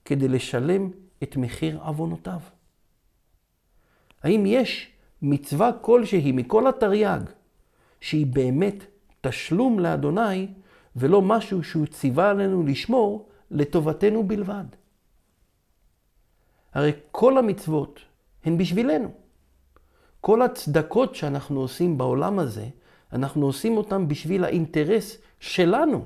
כדי 0.05 0.27
לשלם 0.27 0.89
את 1.23 1.37
מחיר 1.37 1.79
עוונותיו? 1.81 2.39
האם 4.23 4.45
יש 4.45 4.91
מצווה 5.21 5.71
כלשהי 5.81 6.31
מכל 6.31 6.67
התרי"ג 6.67 7.19
שהיא 8.01 8.25
באמת 8.25 8.83
תשלום 9.21 9.79
לאדוני 9.79 10.47
ולא 10.95 11.21
משהו 11.21 11.63
שהוא 11.63 11.85
ציווה 11.85 12.29
עלינו 12.29 12.63
לשמור 12.63 13.29
לטובתנו 13.51 14.23
בלבד? 14.27 14.65
הרי 16.73 16.91
כל 17.11 17.37
המצוות 17.37 17.99
הן 18.45 18.57
בשבילנו. 18.57 19.11
כל 20.21 20.41
הצדקות 20.41 21.15
שאנחנו 21.15 21.59
עושים 21.59 21.97
בעולם 21.97 22.39
הזה, 22.39 22.65
אנחנו 23.13 23.45
עושים 23.45 23.77
אותן 23.77 24.07
בשביל 24.07 24.43
האינטרס 24.43 25.17
שלנו, 25.39 26.05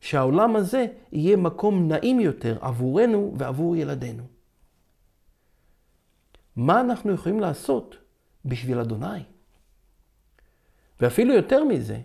שהעולם 0.00 0.56
הזה 0.56 0.86
יהיה 1.12 1.36
מקום 1.36 1.88
נעים 1.88 2.20
יותר 2.20 2.58
עבורנו 2.60 3.34
ועבור 3.38 3.76
ילדינו. 3.76 4.37
מה 6.58 6.80
אנחנו 6.80 7.12
יכולים 7.12 7.40
לעשות 7.40 7.96
בשביל 8.44 8.78
אדוני? 8.78 9.22
ואפילו 11.00 11.34
יותר 11.34 11.64
מזה, 11.64 12.00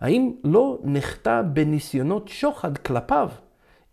האם 0.00 0.34
לא 0.44 0.78
נחטא 0.84 1.42
בניסיונות 1.42 2.28
שוחד 2.28 2.78
כלפיו 2.78 3.30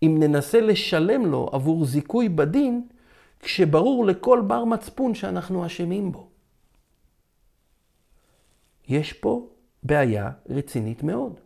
אם 0.03 0.17
ננסה 0.20 0.62
לשלם 0.62 1.25
לו 1.25 1.50
עבור 1.53 1.86
זיכוי 1.86 2.29
בדין, 2.29 2.88
כשברור 3.39 4.05
לכל 4.05 4.41
בר 4.48 4.65
מצפון 4.65 5.15
שאנחנו 5.15 5.65
אשמים 5.65 6.12
בו? 6.12 6.29
יש 8.88 9.13
פה 9.13 9.50
בעיה 9.84 10.32
רצינית 10.50 11.03
מאוד. 11.03 11.39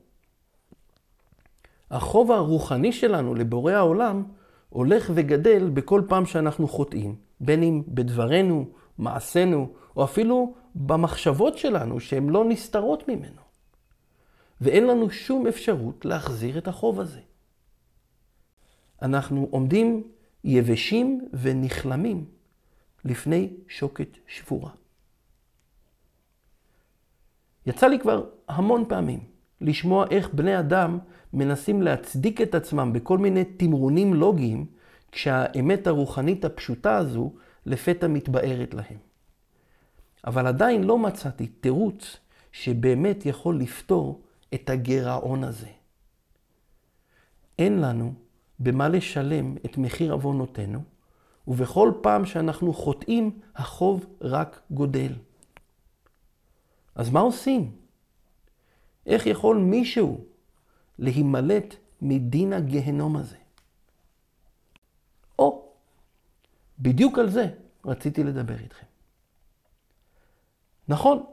החוב 1.91 2.31
הרוחני 2.31 2.91
שלנו 2.91 3.35
לבורא 3.35 3.73
העולם 3.73 4.23
הולך 4.69 5.11
וגדל 5.13 5.69
בכל 5.69 6.01
פעם 6.07 6.25
שאנחנו 6.25 6.67
חוטאים, 6.67 7.26
בין 7.39 7.63
אם 7.63 7.83
בדברנו, 7.87 8.69
מעשינו, 8.97 9.73
או 9.95 10.03
אפילו 10.03 10.53
במחשבות 10.75 11.57
שלנו 11.57 11.99
שהן 11.99 12.29
לא 12.29 12.45
נסתרות 12.45 13.07
ממנו. 13.07 13.41
ואין 14.61 14.87
לנו 14.87 15.09
שום 15.09 15.47
אפשרות 15.47 16.05
להחזיר 16.05 16.57
את 16.57 16.67
החוב 16.67 16.99
הזה. 16.99 17.19
אנחנו 19.01 19.47
עומדים 19.51 20.03
יבשים 20.43 21.27
ונכלמים 21.33 22.25
לפני 23.05 23.53
שוקת 23.67 24.17
שבורה. 24.27 24.71
יצא 27.65 27.87
לי 27.87 27.99
כבר 27.99 28.29
המון 28.47 28.85
פעמים 28.89 29.19
לשמוע 29.61 30.05
איך 30.11 30.29
בני 30.33 30.59
אדם 30.59 30.99
מנסים 31.33 31.81
להצדיק 31.81 32.41
את 32.41 32.55
עצמם 32.55 32.93
בכל 32.93 33.17
מיני 33.17 33.45
תמרונים 33.45 34.13
לוגיים, 34.13 34.65
כשהאמת 35.17 35.87
הרוחנית 35.87 36.45
הפשוטה 36.45 36.97
הזו 36.97 37.33
לפתע 37.65 38.07
מתבארת 38.07 38.73
להם. 38.73 38.97
אבל 40.27 40.47
עדיין 40.47 40.83
לא 40.83 40.97
מצאתי 40.97 41.47
תירוץ 41.47 42.17
שבאמת 42.51 43.25
יכול 43.25 43.59
לפתור 43.59 44.21
את 44.53 44.69
הגירעון 44.69 45.43
הזה. 45.43 45.67
אין 47.59 47.81
לנו 47.81 48.13
במה 48.59 48.89
לשלם 48.89 49.55
את 49.65 49.77
מחיר 49.77 50.13
עוונותינו, 50.13 50.83
ובכל 51.47 51.91
פעם 52.01 52.25
שאנחנו 52.25 52.73
חוטאים, 52.73 53.39
החוב 53.55 54.05
רק 54.21 54.61
גודל. 54.71 55.13
אז 56.95 57.09
מה 57.09 57.19
עושים? 57.19 57.71
איך 59.05 59.25
יכול 59.25 59.57
מישהו 59.57 60.25
להימלט 60.99 61.75
מדין 62.01 62.53
הגהנום 62.53 63.15
הזה? 63.15 63.37
או, 65.39 65.71
בדיוק 66.79 67.19
על 67.19 67.29
זה 67.29 67.47
רציתי 67.85 68.23
לדבר 68.23 68.59
איתכם. 68.59 68.85
נכון, 70.87 71.23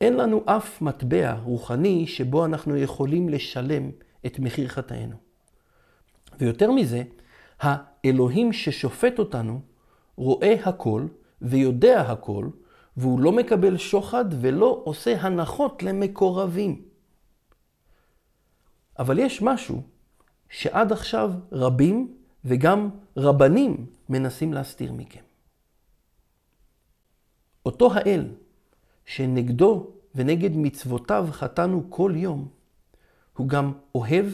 אין 0.00 0.16
לנו 0.16 0.42
אף 0.46 0.82
מטבע 0.82 1.32
רוחני 1.32 2.06
שבו 2.06 2.44
אנחנו 2.44 2.76
יכולים 2.76 3.28
לשלם 3.28 3.90
את 4.26 4.38
מחיר 4.38 4.68
חטאינו. 4.68 5.16
ויותר 6.38 6.70
מזה, 6.70 7.02
האלוהים 7.60 8.52
ששופט 8.52 9.18
אותנו 9.18 9.60
רואה 10.16 10.54
הכל 10.64 11.06
ויודע 11.42 12.00
הכל, 12.00 12.48
והוא 12.96 13.20
לא 13.20 13.32
מקבל 13.32 13.76
שוחד 13.76 14.24
ולא 14.40 14.82
עושה 14.84 15.20
הנחות 15.20 15.82
למקורבים. 15.82 16.82
אבל 18.98 19.18
יש 19.18 19.42
משהו 19.42 19.82
שעד 20.50 20.92
עכשיו 20.92 21.32
רבים 21.52 22.14
וגם 22.44 22.90
רבנים 23.16 23.86
מנסים 24.08 24.52
להסתיר 24.52 24.92
מכם. 24.92 25.22
אותו 27.66 27.94
האל 27.94 28.28
שנגדו 29.04 29.90
ונגד 30.14 30.50
מצוותיו 30.54 31.28
חטאנו 31.30 31.90
כל 31.90 32.12
יום, 32.16 32.48
הוא 33.36 33.48
גם 33.48 33.72
אוהב 33.94 34.26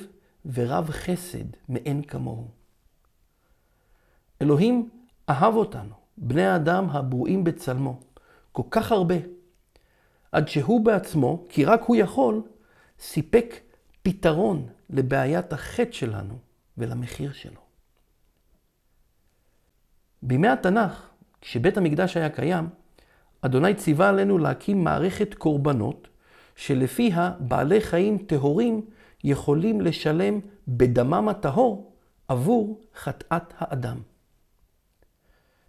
ורב 0.52 0.90
חסד 0.90 1.44
מאין 1.68 2.02
כמוהו. 2.02 2.48
אלוהים 4.42 4.90
אהב 5.28 5.54
אותנו, 5.54 5.94
בני 6.16 6.46
האדם 6.46 6.90
הברואים 6.90 7.44
בצלמו, 7.44 8.00
כל 8.52 8.62
כך 8.70 8.92
הרבה, 8.92 9.14
עד 10.32 10.48
שהוא 10.48 10.84
בעצמו, 10.84 11.44
כי 11.48 11.64
רק 11.64 11.82
הוא 11.82 11.96
יכול, 11.96 12.42
סיפק 12.98 13.54
פתרון 14.02 14.68
לבעיית 14.90 15.52
החטא 15.52 15.92
שלנו 15.92 16.38
ולמחיר 16.78 17.32
שלו. 17.32 17.67
בימי 20.22 20.48
התנ"ך, 20.48 21.08
כשבית 21.40 21.76
המקדש 21.76 22.16
היה 22.16 22.30
קיים, 22.30 22.68
אדוני 23.40 23.74
ציווה 23.74 24.08
עלינו 24.08 24.38
להקים 24.38 24.84
מערכת 24.84 25.34
קורבנות, 25.34 26.08
שלפיה 26.56 27.32
בעלי 27.38 27.80
חיים 27.80 28.18
טהורים 28.18 28.84
יכולים 29.24 29.80
לשלם 29.80 30.40
בדמם 30.68 31.28
הטהור 31.28 31.92
עבור 32.28 32.80
חטאת 32.96 33.54
האדם. 33.58 34.00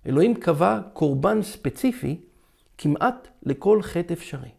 אלוהים 0.05 0.33
קבע 0.35 0.79
קורבן 0.93 1.41
ספציפי 1.41 2.21
כמעט 2.77 3.27
לכל 3.43 3.81
חטא 3.81 4.13
אפשרי. 4.13 4.49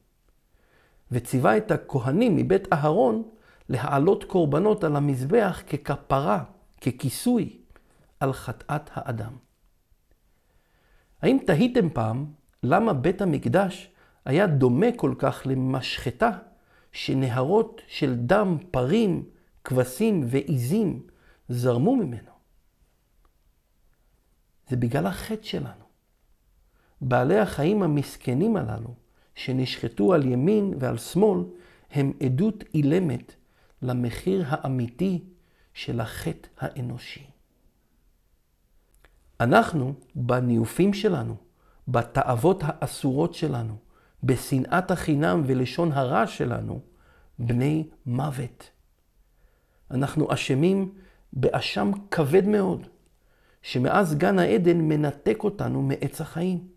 וציווה 1.13 1.57
את 1.57 1.71
הכהנים 1.71 2.37
מבית 2.37 2.73
אהרון 2.73 3.23
להעלות 3.69 4.25
קורבנות 4.25 4.85
על 4.85 4.97
המזבח 4.97 5.63
ככפרה, 5.67 6.45
ככיסוי, 6.81 7.57
על 8.21 8.33
חטאת 8.33 8.91
האדם. 8.93 9.50
האם 11.23 11.39
תהיתם 11.47 11.89
פעם 11.91 12.27
למה 12.63 12.93
בית 12.93 13.23
המקדש 13.23 13.91
היה 14.25 14.47
דומה 14.47 14.87
כל 14.97 15.15
כך 15.19 15.43
למשחטה 15.45 16.31
שנהרות 16.93 17.81
של 17.89 18.15
דם, 18.17 18.57
פרים, 18.71 19.25
כבשים 19.65 20.21
ועיזים 20.27 21.03
זרמו 21.49 21.97
ממנו? 21.97 22.31
זה 24.69 24.77
בגלל 24.77 25.07
החטא 25.07 25.43
שלנו. 25.43 25.85
בעלי 27.01 27.39
החיים 27.39 27.83
המסכנים 27.83 28.57
הללו, 28.57 28.95
שנשחטו 29.35 30.15
על 30.15 30.27
ימין 30.27 30.75
ועל 30.79 30.99
שמאל, 30.99 31.45
הם 31.91 32.13
עדות 32.23 32.65
אילמת 32.75 33.35
למחיר 33.83 34.45
האמיתי 34.49 35.25
של 35.75 36.01
החטא 36.01 36.49
האנושי. 36.59 37.27
אנחנו, 39.41 39.95
בניופים 40.15 40.95
שלנו, 40.95 41.37
בתאוות 41.89 42.63
האסורות 42.67 43.35
שלנו, 43.35 43.77
בשנאת 44.23 44.91
החינם 44.91 45.43
ולשון 45.47 45.93
הרע 45.93 46.27
שלנו, 46.27 46.81
בני 47.39 47.89
מוות. 48.07 48.71
אנחנו 49.91 50.35
אשמים 50.35 50.95
באשם 51.33 51.91
כבד 52.11 52.47
מאוד, 52.47 52.87
שמאז 53.63 54.15
גן 54.15 54.39
העדן 54.39 54.81
מנתק 54.81 55.39
אותנו 55.45 55.83
מעץ 55.83 56.21
החיים. 56.21 56.69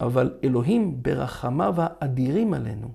אבל 0.00 0.38
אלוהים 0.44 1.02
ברחמיו 1.02 1.74
האדירים 1.78 2.54
עלינו 2.54 2.88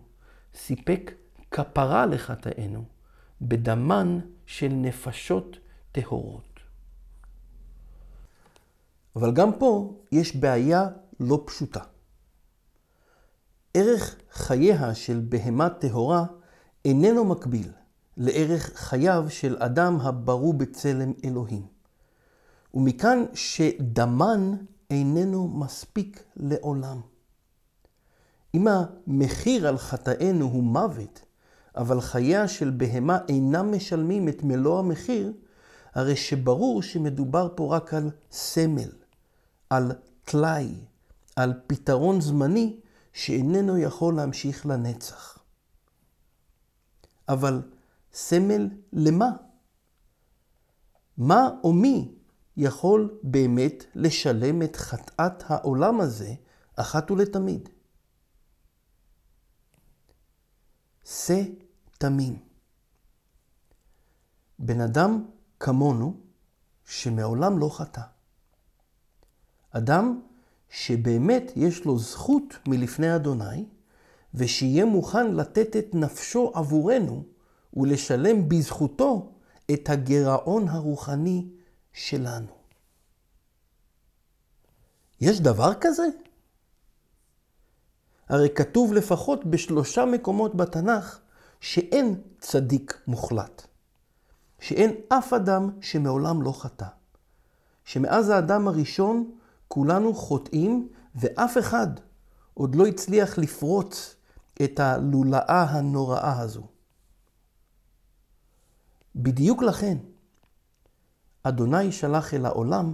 סיפק 0.53 1.11
כפרה 1.51 2.05
לחטאינו 2.05 2.83
בדמן 3.41 4.19
של 4.45 4.67
נפשות 4.67 5.57
טהורות. 5.91 6.48
אבל 9.19 9.31
גם 9.31 9.53
פה 9.53 9.93
יש 10.11 10.35
בעיה 10.35 10.87
לא 11.19 11.43
פשוטה. 11.45 11.79
ערך 13.73 14.15
חייה 14.31 14.95
של 14.95 15.21
בהמה 15.29 15.69
טהורה 15.69 16.25
איננו 16.85 17.25
מקביל 17.25 17.71
לערך 18.17 18.71
חייו 18.75 19.25
של 19.29 19.57
אדם 19.59 19.99
הברוא 20.01 20.53
בצלם 20.53 21.13
אלוהים. 21.25 21.65
ומכאן 22.73 23.25
שדמן 23.33 24.53
איננו 24.89 25.47
מספיק 25.47 26.23
לעולם. 26.35 27.01
אם 28.55 28.67
המחיר 28.67 29.67
על 29.67 29.77
חטאינו 29.77 30.45
הוא 30.45 30.63
מוות, 30.63 31.21
אבל 31.75 32.01
חייה 32.01 32.47
של 32.47 32.69
בהמה 32.69 33.19
אינם 33.29 33.75
משלמים 33.75 34.29
את 34.29 34.43
מלוא 34.43 34.79
המחיר, 34.79 35.33
הרי 35.93 36.15
שברור 36.15 36.81
שמדובר 36.81 37.47
פה 37.55 37.75
רק 37.75 37.93
על 37.93 38.09
סמל, 38.31 38.89
על 39.69 39.91
טלאי, 40.23 40.75
על 41.35 41.53
פתרון 41.67 42.21
זמני 42.21 42.79
שאיננו 43.13 43.77
יכול 43.77 44.15
להמשיך 44.15 44.65
לנצח. 44.65 45.39
אבל 47.29 47.71
סמל 48.13 48.69
למה? 48.93 49.29
מה 51.17 51.49
או 51.63 51.73
מי 51.73 52.15
יכול 52.57 53.19
באמת 53.23 53.83
לשלם 53.95 54.61
את 54.61 54.75
חטאת 54.75 55.43
העולם 55.47 56.01
הזה 56.01 56.33
אחת 56.75 57.11
ולתמיד? 57.11 57.69
שא 61.05 61.41
תמים. 61.97 62.39
בן 64.59 64.81
אדם 64.81 65.25
כמונו 65.59 66.19
שמעולם 66.85 67.59
לא 67.59 67.69
חטא. 67.77 68.18
אדם 69.71 70.19
שבאמת 70.69 71.51
יש 71.55 71.85
לו 71.85 71.99
זכות 71.99 72.57
מלפני 72.67 73.15
אדוני, 73.15 73.65
ושיהיה 74.33 74.85
מוכן 74.85 75.35
לתת 75.35 75.75
את 75.75 75.95
נפשו 75.95 76.51
עבורנו 76.55 77.23
ולשלם 77.73 78.49
בזכותו 78.49 79.31
את 79.73 79.89
הגירעון 79.89 80.67
הרוחני 80.67 81.47
שלנו. 81.93 82.47
יש 85.21 85.41
דבר 85.41 85.73
כזה? 85.81 86.07
הרי 88.29 88.49
כתוב 88.55 88.93
לפחות 88.93 89.45
בשלושה 89.45 90.05
מקומות 90.05 90.55
בתנ"ך 90.55 91.19
שאין 91.59 92.21
צדיק 92.39 93.01
מוחלט. 93.07 93.67
שאין 94.59 94.95
אף 95.09 95.33
אדם 95.33 95.69
שמעולם 95.81 96.41
לא 96.41 96.51
חטא. 96.51 96.85
שמאז 97.85 98.29
האדם 98.29 98.67
הראשון 98.67 99.31
כולנו 99.69 100.13
חוטאים 100.13 100.89
ואף 101.15 101.57
אחד 101.57 101.87
עוד 102.53 102.75
לא 102.75 102.87
הצליח 102.87 103.37
לפרוץ 103.37 104.15
את 104.63 104.79
הלולאה 104.79 105.63
הנוראה 105.63 106.39
הזו. 106.39 106.67
בדיוק 109.15 109.63
לכן, 109.63 109.97
אדוני 111.43 111.91
שלח 111.91 112.33
אל 112.33 112.45
העולם 112.45 112.93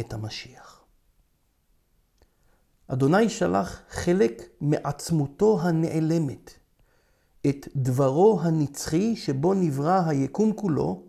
את 0.00 0.12
המשיח. 0.12 0.84
אדוני 2.88 3.28
שלח 3.28 3.82
חלק 3.88 4.42
מעצמותו 4.60 5.60
הנעלמת, 5.60 6.50
את 7.46 7.68
דברו 7.76 8.40
הנצחי 8.42 9.16
שבו 9.16 9.54
נברא 9.54 10.02
היקום 10.06 10.52
כולו, 10.52 11.02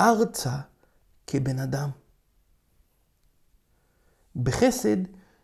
ארצה 0.00 0.56
כבן 1.26 1.58
אדם. 1.58 1.90
בחסד 4.42 4.96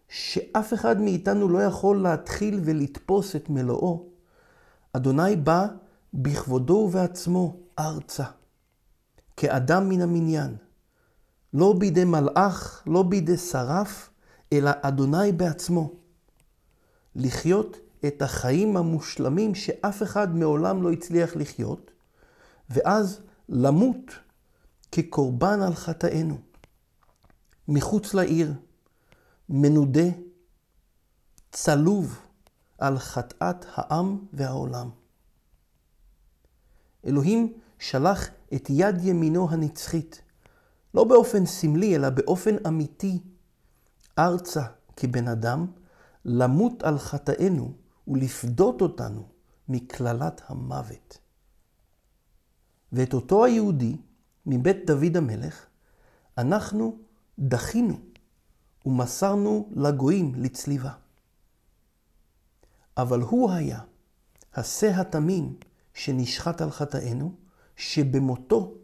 שאף 0.08 0.74
אחד 0.74 1.00
מאיתנו 1.00 1.48
לא 1.48 1.62
יכול 1.62 2.02
להתחיל 2.02 2.60
ולתפוס 2.64 3.36
את 3.36 3.50
מלואו, 3.50 4.06
אדוני 4.92 5.36
בא 5.36 5.66
בכבודו 6.14 6.74
ובעצמו 6.74 7.56
ארצה, 7.78 8.24
כאדם 9.36 9.88
מן 9.88 10.00
המניין, 10.00 10.56
לא 11.54 11.74
בידי 11.78 12.04
מלאך, 12.04 12.82
לא 12.86 13.02
בידי 13.02 13.36
שרף, 13.36 14.10
אלא 14.52 14.70
אדוני 14.82 15.32
בעצמו. 15.32 15.92
לחיות 17.16 17.76
את 18.06 18.22
החיים 18.22 18.76
המושלמים 18.76 19.54
שאף 19.54 20.02
אחד 20.02 20.36
מעולם 20.36 20.82
לא 20.82 20.92
הצליח 20.92 21.36
לחיות, 21.36 21.90
ואז 22.70 23.20
למות 23.48 24.18
כקורבן 24.92 25.62
על 25.62 25.74
חטאינו, 25.74 26.38
מחוץ 27.68 28.14
לעיר, 28.14 28.52
מנודה, 29.54 30.08
צלוב 31.50 32.20
על 32.78 32.98
חטאת 32.98 33.66
העם 33.74 34.26
והעולם. 34.32 34.90
אלוהים 37.06 37.52
שלח 37.78 38.28
את 38.54 38.70
יד 38.70 38.96
ימינו 39.02 39.50
הנצחית, 39.50 40.22
לא 40.94 41.04
באופן 41.04 41.46
סמלי, 41.46 41.96
אלא 41.96 42.10
באופן 42.10 42.56
אמיתי, 42.66 43.18
ארצה 44.18 44.62
כבן 44.96 45.28
אדם, 45.28 45.66
למות 46.24 46.82
על 46.82 46.98
חטאינו 46.98 47.72
ולפדות 48.08 48.80
אותנו 48.80 49.28
מקללת 49.68 50.42
המוות. 50.46 51.18
ואת 52.92 53.14
אותו 53.14 53.44
היהודי 53.44 53.96
מבית 54.46 54.86
דוד 54.86 55.16
המלך, 55.16 55.66
אנחנו 56.38 56.98
דחינו 57.38 58.11
ומסרנו 58.86 59.68
לגויים 59.76 60.34
לצליבה. 60.34 60.92
אבל 62.96 63.20
הוא 63.20 63.50
היה 63.50 63.80
השה 64.54 65.00
התמים 65.00 65.56
שנשחט 65.94 66.60
על 66.60 66.70
חטאינו, 66.70 67.32
שבמותו 67.76 68.74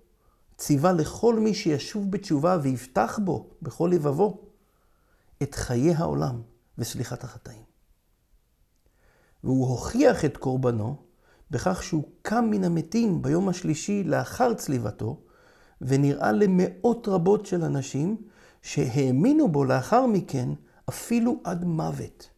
ציווה 0.56 0.92
לכל 0.92 1.38
מי 1.38 1.54
שישוב 1.54 2.11
בתשובה 2.11 2.58
ויבטח 2.62 3.18
בו 3.24 3.50
בכל 3.62 3.90
לבבו 3.92 4.40
את 5.42 5.54
חיי 5.54 5.94
העולם 5.94 6.42
וסליחת 6.78 7.24
החטאים. 7.24 7.62
והוא 9.44 9.68
הוכיח 9.68 10.24
את 10.24 10.37
קורבנו 10.37 10.96
בכך 11.50 11.82
שהוא 11.82 12.04
קם 12.22 12.44
מן 12.50 12.64
המתים 12.64 13.22
ביום 13.22 13.48
השלישי 13.48 14.04
לאחר 14.04 14.54
צליבתו, 14.54 15.20
ונראה 15.80 16.32
למאות 16.32 17.08
רבות 17.08 17.46
של 17.46 17.64
אנשים 17.64 18.16
שהאמינו 18.62 19.48
בו 19.48 19.64
לאחר 19.64 20.06
מכן 20.06 20.48
אפילו 20.88 21.40
עד 21.44 21.64
מוות. 21.64 22.30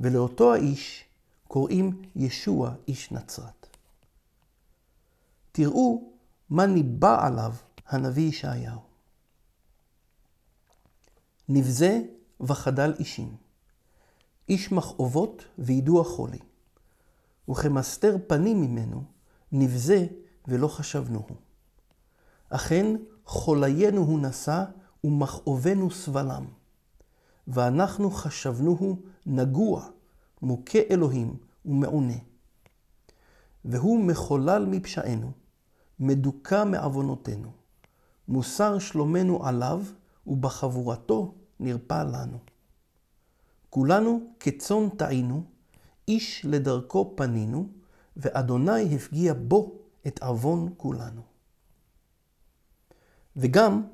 ולאותו 0.00 0.54
האיש 0.54 1.04
קוראים 1.48 2.02
ישוע 2.16 2.74
איש 2.88 3.12
נצרת. 3.12 3.76
תראו 5.52 6.12
מה 6.50 6.66
ניבא 6.66 7.26
עליו 7.26 7.54
הנביא 7.86 8.28
ישעיהו. 8.28 8.80
נבזה 11.48 12.00
וחדל 12.40 12.94
אישים, 12.98 13.36
איש 14.48 14.72
מכאובות 14.72 15.44
וידוע 15.58 16.04
חולי, 16.04 16.38
וכמסתר 17.50 18.16
פנים 18.26 18.60
ממנו 18.60 19.04
נבזה 19.52 20.06
ולא 20.48 20.68
חשבנוהו. 20.68 21.34
אכן 22.48 22.86
חוליינו 23.28 24.00
הוא 24.00 24.20
נשא 24.20 24.64
ומכאובנו 25.04 25.90
סבלם. 25.90 26.44
ואנחנו 27.48 28.10
חשבנוהו 28.10 28.96
נגוע, 29.26 29.86
מוכה 30.42 30.78
אלוהים 30.90 31.36
ומעונה. 31.64 32.14
והוא 33.64 34.04
מחולל 34.04 34.66
מפשענו, 34.70 35.30
מדוכא 36.00 36.64
מעוונותינו. 36.64 37.50
מוסר 38.28 38.78
שלומנו 38.78 39.46
עליו, 39.46 39.82
ובחבורתו 40.26 41.34
נרפא 41.60 42.02
לנו. 42.02 42.38
כולנו 43.70 44.20
כצאן 44.40 44.88
טעינו, 44.88 45.42
איש 46.08 46.44
לדרכו 46.44 47.12
פנינו, 47.16 47.68
ואדוני 48.16 48.94
הפגיע 48.94 49.34
בו 49.48 49.72
את 50.06 50.22
עוון 50.22 50.68
כולנו. 50.76 51.37
וגם 53.40 53.86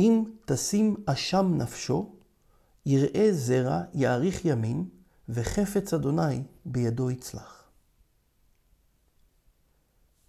אם 0.00 0.24
תשים 0.46 0.96
אשם 1.06 1.54
נפשו, 1.56 2.12
יראה 2.86 3.28
זרע 3.32 3.82
יאריך 3.94 4.44
ימים, 4.44 4.88
וחפץ 5.28 5.94
אדוני 5.94 6.42
בידו 6.64 7.10
יצלח. 7.10 7.70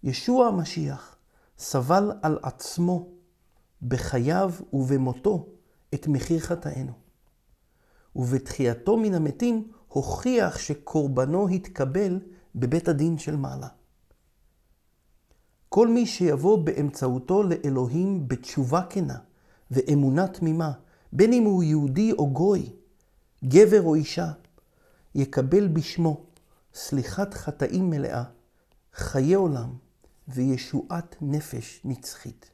ישוע 0.04 0.48
המשיח 0.48 1.16
סבל 1.58 2.12
על 2.22 2.40
עצמו 2.44 3.08
בחייו 3.82 4.54
ובמותו 4.74 5.48
את 5.94 6.08
מחיר 6.08 6.40
חטאינו. 6.40 6.94
ובתחייתו 8.16 8.98
מן 8.98 9.14
המתים 9.14 9.72
הוכיח 9.88 10.58
שקורבנו 10.58 11.48
התקבל 11.48 12.20
בבית 12.56 12.88
הדין 12.88 13.18
של 13.18 13.36
מעלה. 13.36 13.68
כל 15.70 15.88
מי 15.88 16.06
שיבוא 16.06 16.66
באמצעותו 16.66 17.44
לאלוהים 17.44 18.28
בתשובה 18.28 18.82
כנה 18.90 19.18
ואמונה 19.72 20.28
תמימה, 20.28 20.72
בין 21.14 21.34
אם 21.34 21.44
הוא 21.44 21.64
יהודי 21.64 22.12
או 22.12 22.30
גוי, 22.30 22.70
גבר 23.44 23.82
או 23.82 23.96
אישה, 23.96 24.32
יקבל 25.16 25.68
בשמו 25.68 26.26
סליחת 26.74 27.34
חטאים 27.34 27.90
מלאה, 27.90 28.24
חיי 28.94 29.34
עולם 29.34 29.74
וישועת 30.28 31.16
נפש 31.22 31.82
נצחית. 31.86 32.50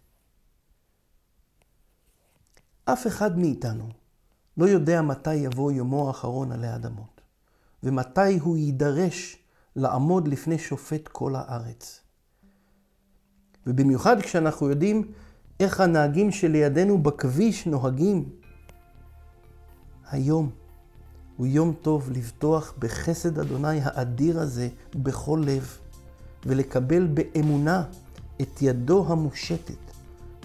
אף 2.86 3.08
אחד 3.08 3.38
מאיתנו 3.40 3.90
לא 4.58 4.66
יודע 4.66 5.02
מתי 5.02 5.36
יבוא 5.36 5.72
יומו 5.72 6.08
האחרון 6.08 6.52
עלי 6.52 6.76
אדמות, 6.76 7.22
ומתי 7.84 8.40
הוא 8.40 8.58
יידרש 8.58 9.38
לעמוד 9.76 10.28
לפני 10.28 10.60
שופט 10.60 11.08
כל 11.08 11.36
הארץ. 11.36 12.05
ובמיוחד 13.68 14.22
כשאנחנו 14.22 14.70
יודעים 14.70 15.12
איך 15.60 15.80
הנהגים 15.80 16.32
שלידינו 16.32 17.04
בכביש 17.04 17.68
נוהגים. 17.68 18.30
היום 20.12 20.50
הוא 21.38 21.48
יום 21.48 21.74
טוב 21.82 22.10
לבטוח 22.12 22.74
בחסד 22.80 23.40
אדוני 23.40 23.80
האדיר 23.84 24.40
הזה 24.40 24.70
בכל 24.96 25.44
לב, 25.46 25.78
ולקבל 26.46 27.08
באמונה 27.08 27.84
את 28.42 28.62
ידו 28.62 29.06
המושטת 29.08 29.92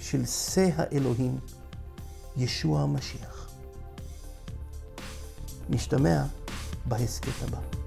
של 0.00 0.26
שא 0.26 0.68
האלוהים, 0.76 1.38
ישוע 2.37 2.80
המשיח. 2.80 3.50
נשתמע 5.70 6.22
בהסכת 6.87 7.48
הבא. 7.48 7.79